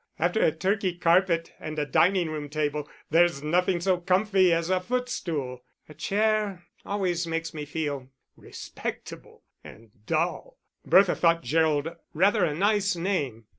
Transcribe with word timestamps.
After 0.17 0.41
a 0.43 0.51
Turkey 0.51 0.95
carpet 0.97 1.53
and 1.59 1.77
a 1.77 1.85
dining 1.85 2.31
room 2.31 2.49
table, 2.49 2.89
there's 3.11 3.43
nothing 3.43 3.79
so 3.79 3.97
comfy 3.97 4.51
as 4.51 4.71
a 4.71 4.79
footstool. 4.81 5.63
A 5.87 5.93
chair 5.93 6.65
always 6.83 7.27
makes 7.27 7.53
me 7.53 7.65
feel 7.65 8.09
respectable 8.35 9.43
and 9.63 9.91
dull." 10.07 10.57
Bertha 10.83 11.13
thought 11.13 11.43
Gerald 11.43 11.95
rather 12.15 12.43
a 12.43 12.55
nice 12.55 12.95
name. 12.95 13.45